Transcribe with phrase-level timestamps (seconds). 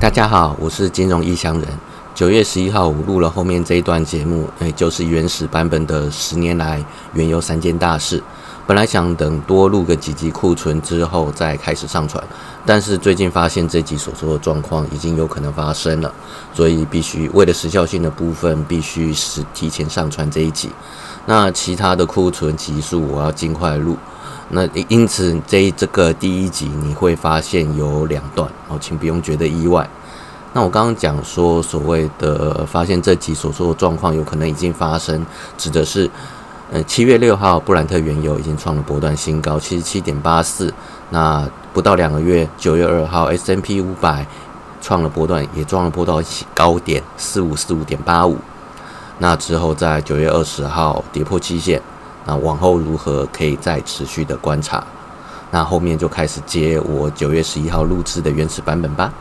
[0.00, 1.68] 大家好，我是金融异乡人。
[2.14, 8.22] 九月十一号，我录了后面这一段节目，哎，就是原始版本的十年来原油三件大事。
[8.66, 12.24] 本来想等多录个几集库存之后再开始上传，
[12.64, 16.10] 但是最近发现这集所说的状况已经有可能发生了，
[16.54, 20.70] 所以必须为了时效性的部分，必须是提前上传这一集。
[21.26, 23.98] 那其他的库存集数，我要尽快录。
[24.52, 29.88] 那因此，这一这个第一集你会发现有两段哦，请不用觉得意外。
[30.52, 35.24] 那我刚刚讲说，所谓的发现这集所说的状况有可能已经发生，
[35.56, 36.10] 指的是，
[36.72, 40.74] 呃，七月六号布兰特原油已经创了波段新高，七十七点八四。
[41.10, 44.26] 那不到两个月，九月二号 S M P 五百
[44.80, 48.36] 创了波段，也创了波段高点四五四五点八五。
[49.18, 51.80] 那之后在九月二十号跌破期线。
[52.24, 54.84] 那往后如何可以再持续的观察？
[55.50, 59.12] 那后面就开始接我九月十一号录制的原始版本吧。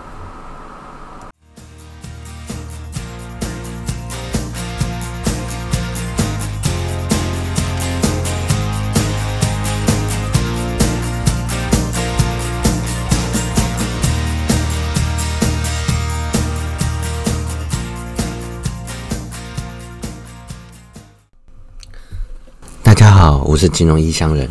[23.60, 24.50] 是金融异乡人。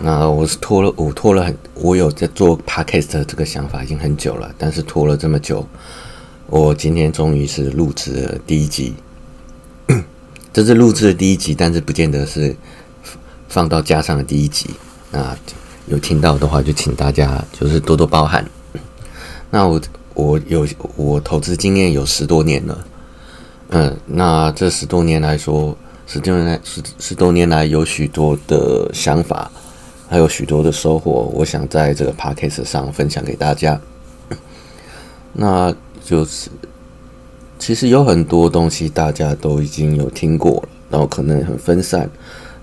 [0.00, 5.66] 那我是拖了，我拖了很，我有在做 podcast 这个想法已经很久了，但是拖了这么久，
[6.46, 8.94] 我今天终于是录制了第一集。
[10.54, 12.56] 这是录制的第一集，但是不见得是
[13.46, 14.70] 放到加上的第一集。
[15.10, 15.36] 那
[15.86, 18.42] 有听到的话，就请大家就是多多包涵。
[19.50, 19.78] 那我
[20.14, 22.86] 我有我投资经验有十多年了，
[23.68, 25.76] 嗯，那这十多年来说。
[26.06, 29.50] 十多年来，十十多年来有许多的想法，
[30.08, 33.80] 还有许多的收获，我想在这个 podcast 上分享给大家。
[35.32, 36.50] 那就是，
[37.58, 42.08] 其实有很多东西大家都已经有听过了，然后可能很分散，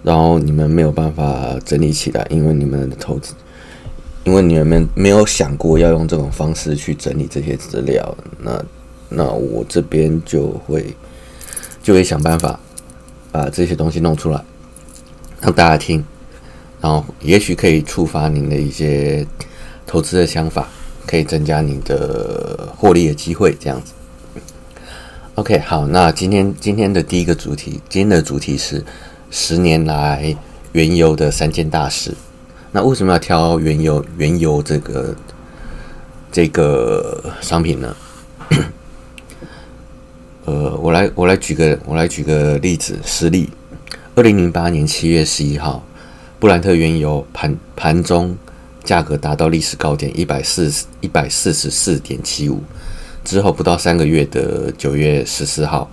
[0.03, 3.34] 然后你们没有办法整理起来，因为你们的投资，
[4.23, 8.16] 因为你们没有想过要用这种方式去整理这些资料。
[8.40, 8.63] 那
[9.09, 10.96] 那我这边就会
[11.81, 12.59] 就会想办法。
[13.31, 14.44] 把这些东西弄出来，
[15.40, 16.03] 让大家听，
[16.81, 19.25] 然后也许可以触发您的一些
[19.88, 20.68] 投资的想法，
[21.08, 23.56] 可以增加你的获利的机会。
[23.59, 23.94] 这样子
[25.36, 28.84] ，OK，好，那今天今天的第一个主题，今天的主题是
[29.30, 30.36] 十年来
[30.74, 32.14] 原油的三件大事。
[32.74, 34.03] 那为什么要挑原油？
[34.18, 35.16] 原油这个
[36.31, 37.96] 这个商品呢？
[40.46, 43.50] 呃，我来我来举个我来举个例子实例。
[44.16, 45.85] 二零零八年七月十一号，
[46.40, 48.35] 布兰特原油盘盘中
[48.84, 52.62] 价格达到历史高点一百四十一百四十四点七五。
[53.24, 55.88] 之后不到三个月的九月十四号，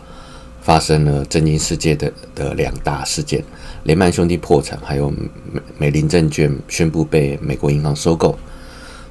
[0.63, 3.45] 发生了震惊世界的的两大事件：
[3.85, 8.39] 雷曼兄弟破产，还有美美林证券宣布被美国银行收购。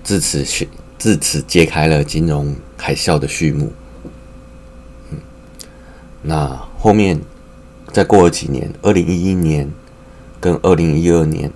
[0.03, 0.43] 自此，
[0.97, 3.71] 自此揭开了金融海啸的序幕。
[6.21, 6.47] 那
[6.77, 7.19] 后面
[7.91, 9.69] 再过了几年，二零一一年
[10.39, 11.51] 跟二零一二年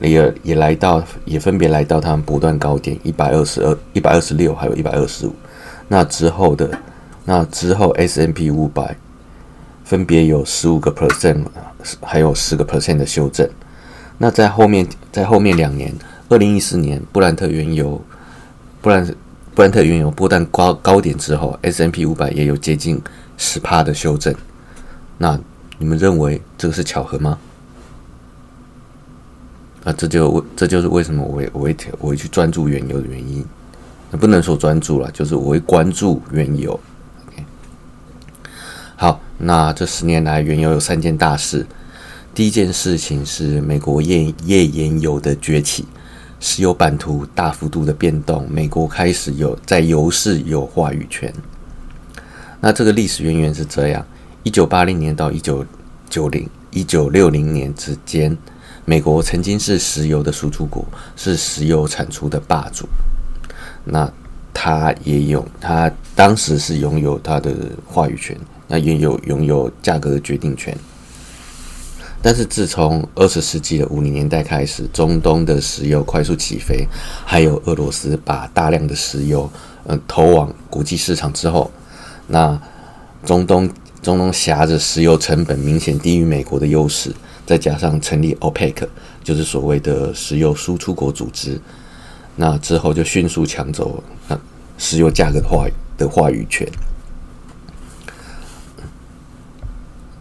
[0.00, 5.34] 也也来到，也分别来到他们不断高点一百二十二、一百二十六，还有一百二十五。
[5.88, 6.70] 那之后的
[7.24, 8.96] 那之后，S M P 五百
[9.84, 11.44] 分别有十五个 percent，
[12.02, 13.48] 还有十个 percent 的修正。
[14.18, 15.94] 那在后面，在后面两年，
[16.28, 18.00] 二零一四年布兰特原油，
[18.80, 19.06] 布兰
[19.54, 23.00] 布兰特原油波段高高点之后，S M P 五百也有接近。
[23.38, 24.34] 十帕的修正，
[25.16, 25.40] 那
[25.78, 27.38] 你们认为这个是巧合吗？
[29.84, 33.42] 啊，这就这就是为什么我会我会我会去专注原油的原因。
[34.10, 36.78] 那不能说专注了，就是我会关注原油。
[37.26, 37.44] OK，
[38.96, 41.64] 好，那这十年来原油有三件大事。
[42.34, 45.86] 第一件事情是美国页页岩油的崛起，
[46.40, 51.32] 石油版图大幅度的变动，美国开始有在油市有话语权。
[52.60, 54.04] 那这个历史渊源是这样：
[54.42, 55.64] 一九八零年到一九
[56.10, 58.36] 九零一九六零年之间，
[58.84, 60.84] 美国曾经是石油的输出国，
[61.14, 62.88] 是石油产出的霸主。
[63.84, 64.10] 那
[64.52, 67.54] 他也有，他当时是拥有他的
[67.86, 70.76] 话语权，那也有拥有价格的决定权。
[72.20, 76.84] 但是自从二十世纪的五零年代开始，中东的石油快速起飞，
[77.24, 79.48] 还有俄罗斯把大量的石油
[79.86, 81.70] 嗯投往国际市场之后。
[82.28, 82.60] 那
[83.24, 83.68] 中东
[84.00, 87.12] 中东挟着石油成本明显低于美国的优势，
[87.44, 88.86] 再加上成立 OPEC，
[89.24, 91.60] 就是所谓的石油输出国组织，
[92.36, 94.38] 那之后就迅速抢走那
[94.76, 95.66] 石油价格的话
[95.96, 96.68] 的话语权。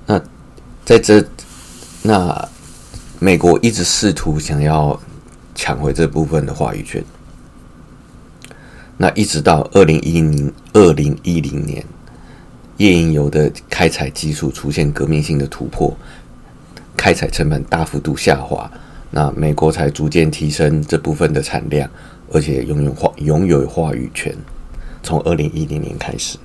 [0.05, 0.19] 那
[0.85, 1.23] 在这，
[2.01, 2.49] 那
[3.19, 4.99] 美国一直试图想要
[5.53, 7.03] 抢回这部分的话语权。
[8.99, 11.85] 那一直到二零一零二零一零年，
[12.77, 15.95] 页岩油的开采技术出现革命性的突破，
[16.95, 18.71] 开采成本大幅度下滑，
[19.11, 21.89] 那美国才逐渐提升这部分的产量，
[22.31, 24.35] 而且拥有话拥有话语权。
[25.03, 26.37] 从二零一零年开始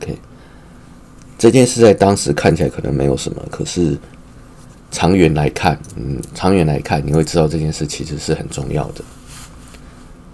[0.00, 0.18] ，OK，
[1.38, 3.96] 这件事在当时看起来可能没有什么，可是
[4.90, 9.02] 长远来看，嗯，长远来看，你会知道这件事其实是很重要的。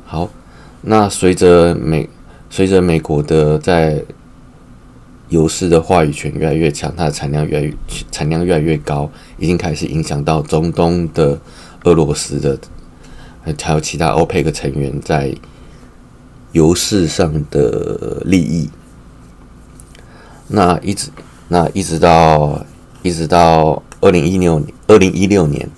[0.05, 0.31] 好。
[0.89, 2.09] 那随着美
[2.49, 4.01] 随着美国的在
[5.29, 7.75] 油市的话语权越来越强，它的产量越来越
[8.13, 11.39] 产量越来越高，已经开始影响到中东的
[11.85, 12.59] 俄罗斯的，
[13.43, 15.35] 还有其他欧佩克成员在
[16.53, 18.71] 油市上的利益。
[20.49, 21.11] 那一直
[21.49, 22.65] 那一直到
[23.03, 25.69] 一直到二零一六年二零一六年，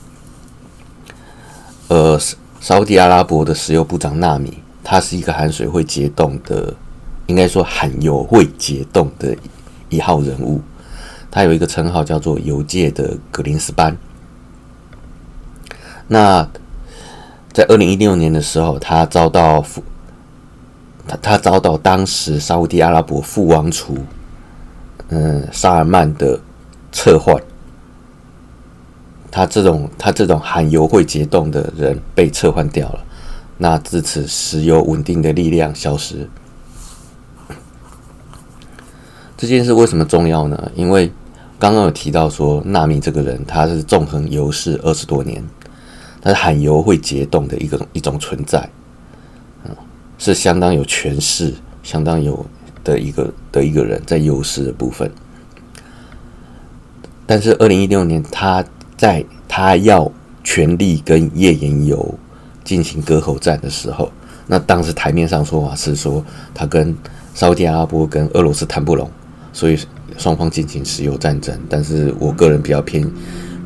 [1.88, 2.20] 呃，
[2.60, 4.58] 沙地阿拉伯的石油部长纳米。
[4.90, 6.74] 他是一个含水会结冻的，
[7.28, 9.36] 应该说含油会结冻的
[9.88, 10.60] 一号人物。
[11.30, 13.96] 他有一个称号叫做“油界的格林斯班”。
[16.08, 16.48] 那
[17.52, 19.62] 在二零一六年的时候，他遭到
[21.06, 23.98] 他他遭到当时沙地阿拉伯副王储
[25.10, 26.40] 嗯沙尔曼的
[26.90, 27.36] 撤换。
[29.30, 33.04] 他这种他这种含油会结冻的人被撤换掉了。
[33.58, 36.26] 那自此，石油稳定的力量消失。
[39.38, 40.70] 这件事为什么重要呢？
[40.74, 41.10] 因为
[41.60, 45.42] 刚刚有提到说，纳米这个人他是纵横油市二十多年，
[46.20, 48.68] 他是含油会结冻的一个一种存在，
[49.64, 49.70] 嗯，
[50.18, 51.54] 是相当有权势、
[51.84, 52.44] 相当有
[52.82, 55.08] 的一个的一个人，在油市的部分。
[57.24, 58.64] 但是二零一六年，他
[58.96, 60.10] 在他要
[60.42, 62.18] 全力跟页岩油。
[62.64, 64.12] 进行割喉战的时候，
[64.46, 66.94] 那当时台面上说法是说他跟
[67.34, 69.10] 沙特阿拉伯跟俄罗斯谈不拢，
[69.58, 69.76] 所以
[70.16, 71.58] 双方进行石油战争。
[71.68, 73.04] 但是我个人比较偏，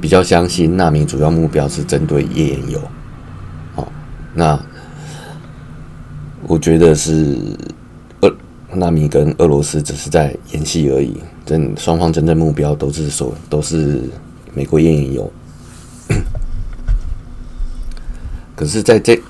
[0.01, 2.81] 比较相信纳米主要目标是针对页岩油。
[3.75, 3.93] 好，
[4.33, 4.59] 那
[6.47, 7.37] 我觉得是
[8.23, 8.35] 俄
[8.73, 14.01] 纳米跟俄罗斯只是在演戏而已，真双方真正目标都是说都是
[14.55, 15.31] 美国页岩油。
[18.57, 19.21] 可是，在这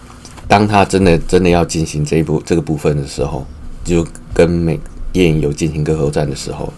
[0.46, 3.44] 当他真的真的要进行这一部这个部分的时候，
[3.82, 4.78] 就跟美
[5.12, 6.72] 页岩油进行割喉战的时候，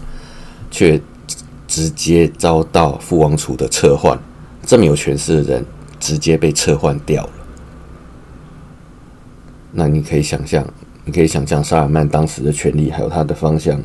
[0.69, 0.99] 却
[1.67, 4.17] 直接遭到父王储的撤换，
[4.65, 5.65] 这么有权势的人
[5.99, 7.29] 直接被撤换掉了。
[9.71, 10.65] 那你可以想象，
[11.03, 13.81] 你可以想象沙尔曼当时的权力，还有他的方向，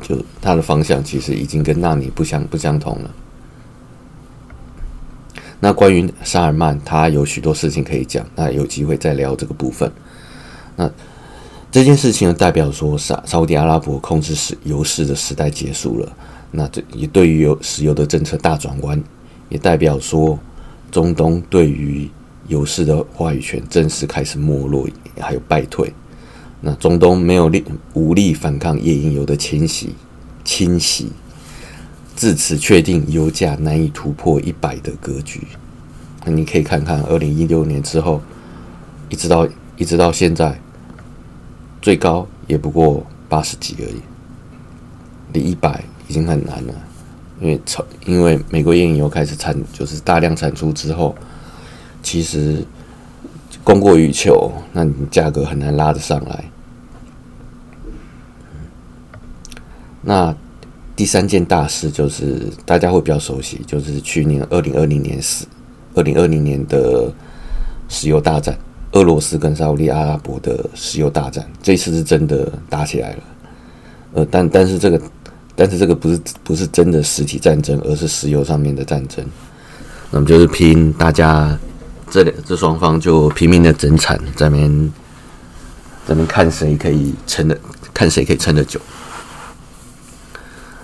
[0.00, 3.10] 就他的方向其实已经跟纳米不相不相同了。
[5.60, 9.92] 那关于沙尔曼，他有许多事情可以讲，那有机会再聊这个部分。
[10.74, 10.90] 那
[11.72, 16.16] 这件事情呢，代表说沙沙特阿拉伯控制石油市的时代结束了。
[16.50, 19.02] 那这也对于油石油的政策大转弯，
[19.48, 20.38] 也代表说
[20.90, 22.10] 中东对于
[22.46, 24.86] 油市的话语权正式开始没落，
[25.18, 25.90] 还有败退。
[26.60, 27.64] 那中东没有力
[27.94, 29.94] 无力反抗页岩油的侵袭，
[30.44, 31.10] 侵袭。
[32.14, 35.40] 自此确定油价难以突破一百的格局。
[36.26, 38.20] 那你可以看看二零一六年之后，
[39.08, 39.48] 一直到
[39.78, 40.60] 一直到现在，
[41.82, 44.00] 最高也不过八十几而已，
[45.34, 46.74] 离一百已经很难了。
[47.40, 51.14] 因为超因为美国页岩油开始产就是大量产出之后，
[52.02, 52.64] 其实
[53.62, 56.44] 供过于求，那你价格很难拉得上来。
[60.00, 60.34] 那。
[60.94, 65.46] 第三件大事就是大家会比较熟悉，就是去年二零二零年十
[65.94, 67.10] 二零二零年的
[67.88, 68.56] 石油大战，
[68.92, 73.18] 俄罗斯跟沙特阿拉伯的石油大战，这次是真的打起来了。
[74.14, 75.00] 呃，但但是这个
[75.56, 79.24] 但是这个不是不是真的实体战争，而是石油上面的战争。
[80.10, 81.58] 那么就是拼大家
[82.10, 84.92] 这两这双方就拼命的增产，咱们
[86.06, 87.58] 咱们看谁可以撑的，
[87.94, 88.78] 看谁可以撑得久。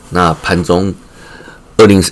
[0.08, 0.94] 那盘中，
[1.76, 2.02] 二零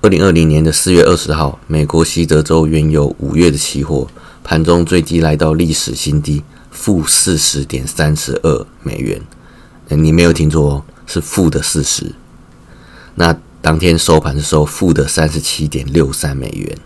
[0.00, 4.08] 二零二零年的四月二十号，美国西德州原油五月的期货
[4.44, 9.20] 盘中最低来到历史新低，负四十点三十二美元。
[9.88, 12.12] 你没有听错哦，是负的四十。
[13.14, 16.78] 那当天收盘的时候，负的三十七点六三美元，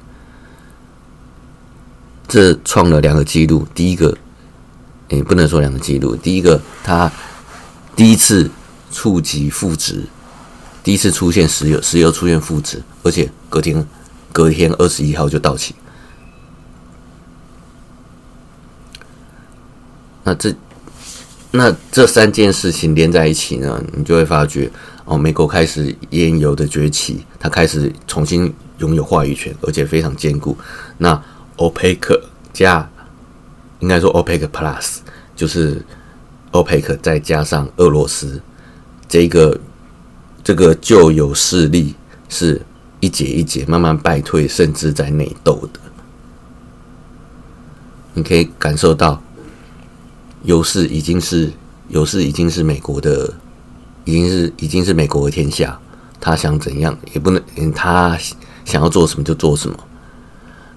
[2.26, 3.66] 这创了两个记录。
[3.74, 4.16] 第一个，
[5.08, 6.16] 诶，不能说两个记录。
[6.16, 7.10] 第一个，它
[7.94, 8.50] 第一次
[8.90, 10.02] 触及负值，
[10.82, 13.86] 第一次出现石油，石油出现负值，而且隔天
[14.32, 15.74] 隔天二十一号就到期。
[20.26, 20.52] 那这
[21.52, 24.68] 那这三件事情连在一起呢，你就会发觉
[25.04, 30.58] 哦，美国开始烟油的崛起，它开始重新拥有话语权，而且非常坚固。
[30.98, 31.22] 那
[31.58, 32.20] OPEC
[32.52, 32.90] 加
[33.78, 34.96] 应该说 OPEC Plus
[35.36, 35.80] 就是
[36.50, 38.42] OPEC 再加上俄罗斯，
[39.08, 39.60] 这个
[40.42, 41.94] 这个旧有势力
[42.28, 42.60] 是
[42.98, 45.78] 一节一节慢慢败退，甚至在内斗的。
[48.14, 49.22] 你可以感受到。
[50.46, 51.52] 优势已经是
[51.88, 53.34] 优势，已经是美国的，
[54.04, 55.78] 已经是已经是美国的天下。
[56.20, 57.42] 他想怎样也不能，
[57.74, 58.16] 他
[58.64, 59.76] 想要做什么就做什么。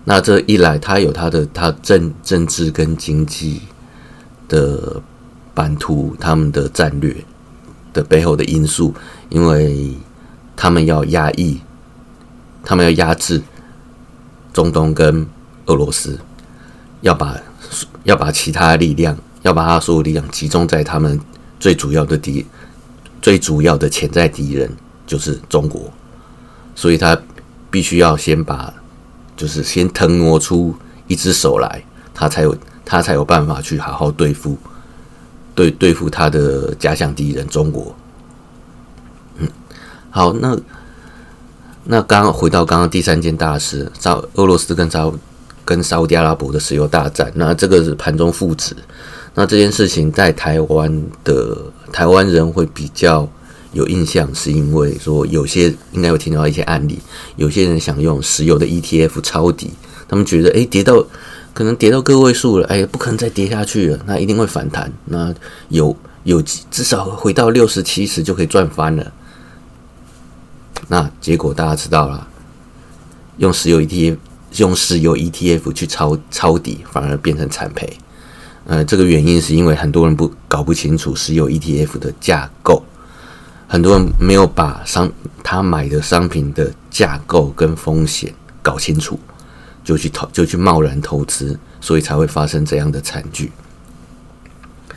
[0.05, 3.61] 那这一来，他有他的他政政治跟经济
[4.47, 5.01] 的
[5.53, 7.15] 版图，他们的战略
[7.93, 8.93] 的背后的因素，
[9.29, 9.95] 因为
[10.55, 11.59] 他们要压抑，
[12.63, 13.41] 他们要压制
[14.51, 15.27] 中东跟
[15.65, 16.19] 俄罗斯，
[17.01, 17.37] 要把
[18.03, 19.15] 要把其他力量。
[19.41, 21.19] 要把他所有力量集中在他们
[21.59, 22.45] 最主要的敌、
[23.21, 24.69] 最主要的潜在敌人，
[25.05, 25.91] 就是中国，
[26.75, 27.17] 所以他
[27.69, 28.73] 必须要先把，
[29.35, 30.75] 就是先腾挪出
[31.07, 34.57] 一只手来，他才有他才有办法去好好对付，
[35.55, 37.95] 对对付他的假想敌人中国。
[39.37, 39.47] 嗯，
[40.09, 40.57] 好，那
[41.85, 45.11] 那刚回到刚刚第三件大事，沙俄罗斯跟沙
[45.63, 48.75] 跟沙特阿拉伯的石油大战，那这个是盘中负值。
[49.35, 51.57] 那这件事情在台湾的
[51.93, 53.29] 台湾人会比较
[53.71, 56.99] 有印象，是因为说有些应该有听到一些案例，
[57.35, 59.71] 有些人想用石油的 ETF 抄底，
[60.07, 61.05] 他们觉得哎跌到
[61.53, 65.33] 可能跌到个位数了，哎不可能再跌下去了，那一定会反弹，那
[65.69, 69.11] 有有至少回到六十七十就可以赚翻了。
[70.87, 72.27] 那结果大家知道了，
[73.37, 74.17] 用石油 ETF
[74.57, 77.97] 用石油 ETF 去抄抄底，反而变成惨赔。
[78.69, 82.83] 呃，这个原因是因为很多人不搞不清楚石油 ETF 的架构，
[83.67, 85.11] 很多人没有把商
[85.43, 89.19] 他买的商品的架构跟风险搞清楚，
[89.83, 93.51] 就去投就去贸然投资，所以才会发生这样的惨剧。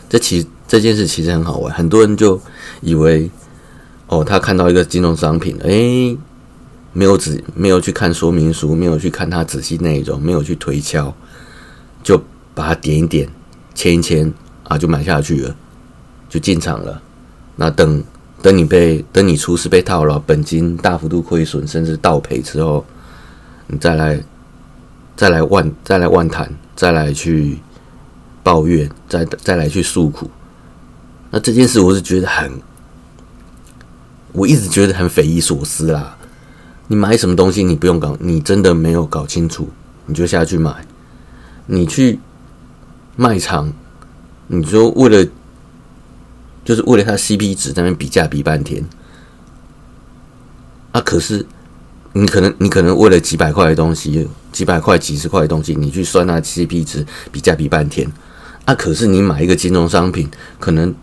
[0.07, 2.39] 这其这件事其实很好玩，很多人就
[2.83, 3.31] 以为
[4.09, 6.15] 哦，他看到一个金融商品，诶，
[6.93, 11.15] 没有仔没有去看说明书，没有去看它仔细内容，没有去推敲，
[12.03, 12.23] 就
[12.55, 13.27] 把它点一点。
[13.75, 14.33] 签一签
[14.65, 15.57] 啊，就买下去了，
[16.29, 17.03] 就进场了。
[17.57, 18.03] 那等
[18.41, 22.85] 等你被等你出事被套牢，本金大幅度亏损，甚至倒赔之后，
[23.67, 24.23] 你再来
[25.17, 27.59] 再来万再来万谈，再来去
[28.43, 30.31] 抱怨，再再来去诉苦。
[31.31, 32.53] 那这件事我是觉得很，
[34.33, 36.17] 我一直觉得很匪夷所思啦。
[36.89, 39.69] 你买什么东西，你不用搞，你真的没有搞清楚，
[40.07, 40.87] 你就下去买，
[41.67, 42.19] 你去。
[43.15, 43.73] 卖场，
[44.47, 45.31] 你说为了，
[46.65, 48.85] 就是为了它 CP 值在那边比价比半天，
[50.93, 51.45] 啊，可是
[52.15, 58.11] 你可能你可能为了几百块的东西，几百块几十块的东西，你去算那 CP 值比价比半天，
[58.65, 60.95] 啊，可是你买一个金融商品，可能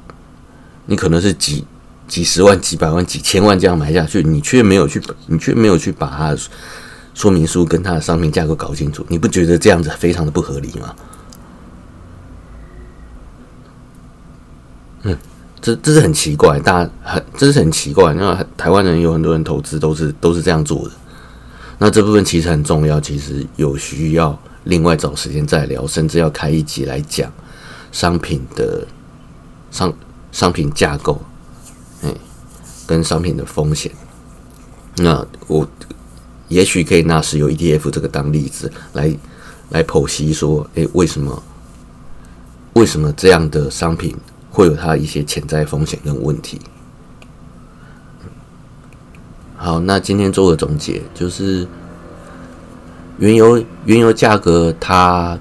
[0.87, 1.65] 你可能是几
[2.07, 6.35] 几十万、几百万、几千万这样买下去，你却没有去，你却没有去把它
[7.13, 10.95] 说明书跟它的商品价格搞清楚，你不觉得这样子非常的不合理吗？
[15.03, 15.17] 嗯，
[15.61, 18.13] 这这是很奇怪，大家很这是很奇怪。
[18.13, 20.91] 那台湾人有很多人投资都是都是这样做的。
[21.77, 27.31] 那这部分其实很重要，其实有需要另外找时间再聊，甚至要开一集来讲
[27.91, 28.85] 商品的
[29.71, 29.93] 商
[30.31, 31.21] 商品架构，
[32.03, 32.13] 哎，
[32.85, 33.91] 跟商品的风险。
[34.95, 35.67] 那我
[36.47, 39.15] 也许可以拿石油 ETF 这个当例子来
[39.69, 41.43] 来剖析说，哎，为什么
[42.73, 44.15] 为什么这样的商品？
[44.59, 46.59] 会有它一些潜在风险跟问题。
[49.55, 51.65] 好，那今天做个总结，就是
[53.19, 55.39] 原油原油价格，它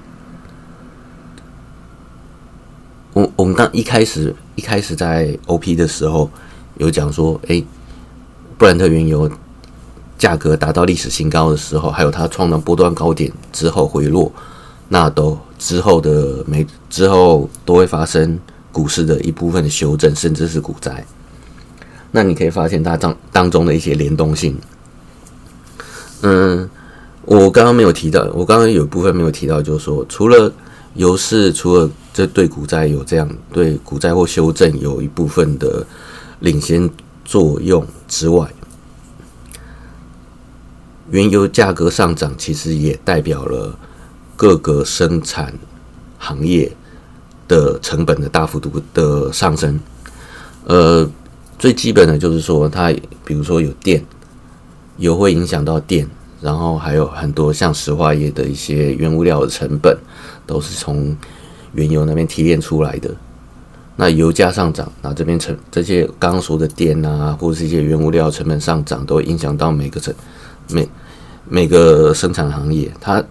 [3.11, 6.31] 我我们刚一开始一开始在 OP 的时候
[6.77, 7.61] 有讲说，哎，
[8.57, 9.29] 布兰特原油
[10.17, 14.31] 价格达到历史新高的时候，还有它创了波段高点之后回落，
[14.87, 18.39] 那都之后的每之后都会发生。
[18.71, 21.05] 股市的一部分的修正，甚至是股灾，
[22.11, 24.57] 那你可以发现它当当中的一些联动性。
[26.21, 26.69] 嗯，
[27.23, 30.51] 我刚刚没有提到，我刚刚有部分没有提到，就是说，除了
[30.95, 35.85] 油市除了这对股灾有这样对股灾或修正有一部分的
[36.39, 36.89] 领先
[37.23, 38.51] 作用之外，
[41.11, 43.77] 原油价格上涨其实也代表了
[44.35, 45.53] 各个生产
[46.17, 46.71] 行业
[47.49, 49.77] 的成本的大幅度的上升。
[50.63, 51.05] 呃，
[51.57, 52.93] 最基本的就是说，它
[53.25, 54.05] 比如说有电，
[54.95, 56.07] 油会影响到电。
[56.41, 59.97] 然后还有很多像石化业的一些原物料的成本，
[60.47, 61.13] 都是从
[61.73, 63.13] 原油那边提炼出来的。
[63.97, 70.15] 那油价上涨，那这边成这些刚刚说的电啊，或者是一些原物料成本上涨，都会影响到每个层
[70.69, 70.87] 每
[71.45, 73.21] 每个生产行业，它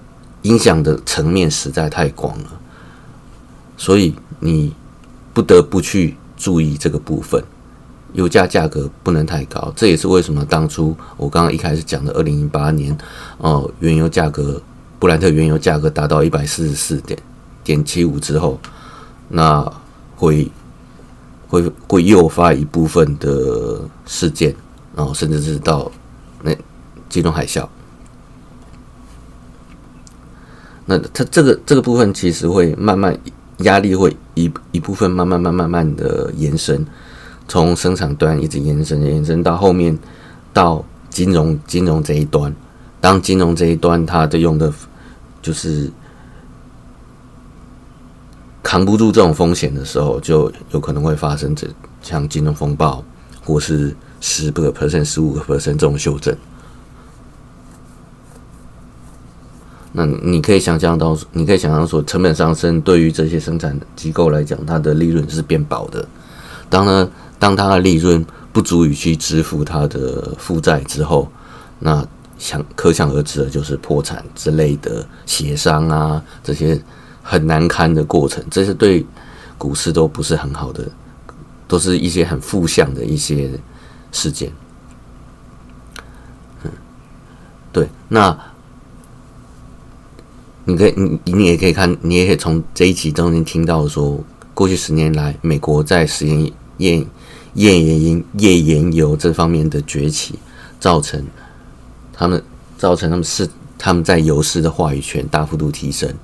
[0.42, 2.60] 影响的层面实在太广了，
[3.78, 4.74] 所以你
[5.32, 7.42] 不得不去注意这个部分。
[8.14, 12.96] 油价价格不能太高，这也是为什么当初我刚刚一开始讲的，二零零八年，
[13.36, 14.60] 哦，原油价格，
[14.98, 17.18] 布兰特原油价格达到一百四十四点
[17.62, 18.58] 点七五之后，
[19.28, 19.62] 那
[20.16, 20.50] 会
[21.48, 24.56] 会会诱发一部分的事件，
[24.96, 25.92] 然后甚至是到
[26.42, 26.56] 那
[27.10, 27.68] 金融海啸，
[30.86, 33.16] 那它这个这个部分其实会慢慢
[33.58, 36.84] 压力会一一部分慢慢慢慢慢的延伸。
[37.46, 39.98] 从生产端一直延伸，延伸到后面，
[40.52, 42.54] 到金融金融这一端。
[43.00, 44.70] 当金融这一端它的用的，
[45.40, 45.90] 就是
[48.62, 51.66] 扛不住这种风险的时候，就有可能会发生这
[52.02, 53.02] 像金融风暴，
[53.42, 56.36] 或是十个 percent、十五个 percent 这种修正。
[59.92, 66.06] 那你可以想象到，你可以想象说，成本上升对于这些生产机构来讲，它的利润是变薄的。
[66.68, 67.08] 当然。
[67.40, 71.30] 当它的利润不足以去支付它的负债之后，
[71.78, 72.04] 那
[72.36, 76.82] 想可想而知的就是破产之类的协商啊，这些
[77.22, 79.06] 很难堪的过程，这是对
[79.56, 80.82] 股市都不是很好的，
[81.68, 83.48] 都是一些很负向的一些
[84.10, 84.50] 事件。
[86.64, 86.70] 嗯，
[87.72, 88.36] 对，那
[90.68, 97.06] 你可以，你你也可以看，你也可以从这一集中间听到说，过去十年来，美国在实验页。
[97.54, 100.38] 页岩页岩油这方面的崛起，
[100.78, 101.24] 造成
[102.12, 102.40] 他们
[102.76, 106.14] 造成他们是他们在油市的话语权大幅度提升，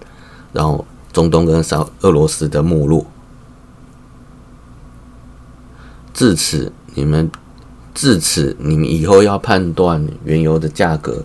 [0.52, 3.04] 然后中东跟少俄罗斯的没落，
[6.12, 7.28] 至此你们
[7.94, 11.24] 至此你们以后要判断原油的价格，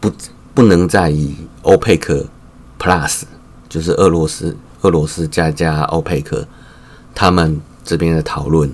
[0.00, 0.10] 不
[0.54, 2.26] 不能再以欧佩克
[2.78, 3.22] Plus
[3.68, 6.46] 就是俄罗斯俄罗斯加加欧佩克
[7.14, 8.70] 他们这边的讨论。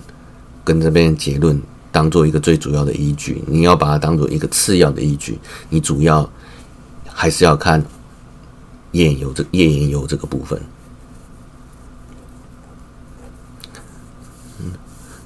[0.65, 1.59] 跟这边结论
[1.91, 5.39] 当做一个最主要的依据，你要把它当做一个次要的依据，
[5.71, 6.31] 你主要
[7.07, 7.83] 还是要看
[8.93, 10.61] 页岩油这页岩油这个部分。
[14.61, 14.73] 嗯，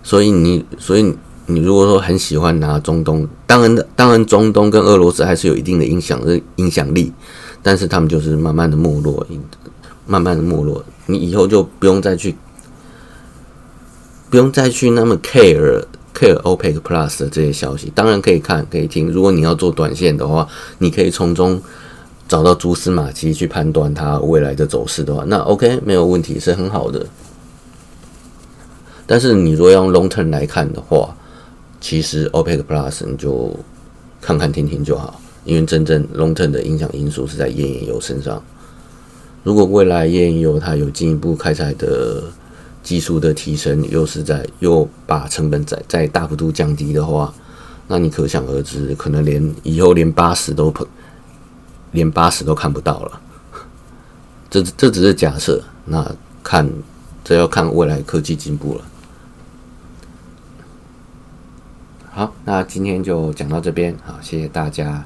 [0.04, 1.12] 所以你所以
[1.46, 7.12] 你如果说很喜欢拿中东，当然的当然中东跟俄罗斯还是有一定的影响的影响力，
[7.62, 9.26] 但是他们就是慢慢的没落，
[10.07, 12.35] 慢慢的没落，你以后就不用再去。
[14.31, 19.11] 不用再去那么 care care OPEC Plus 的这些消息，当然可以看可以听。
[19.11, 21.61] 如果你要做短线的话，你可以从中
[22.26, 27.07] 找到蛛丝马迹去判断它未来的走势的话，那 OK 没有问题，是很好的。
[29.07, 31.14] 但是你如果用 long term 来看的话，
[31.83, 33.55] 其实 OPEC Plus 你就
[34.21, 38.40] 看看听听就好，因为真正 long term 的影响因素是在页岩油身上。
[39.42, 42.23] 如果未来页岩油它有进一步开采的，
[42.85, 47.35] 技术的提升又是在又把成本在在大幅度降低的话，
[47.88, 50.87] 那你可想而知，可能连以后连八十都碰，
[51.90, 53.21] 连八十都看不到了。
[54.49, 56.09] 这这只是假设，那
[56.45, 56.71] 看
[57.25, 58.85] 这要看未来科技进步了。
[62.14, 65.03] 好，那今天就讲到这边，好，谢谢大家。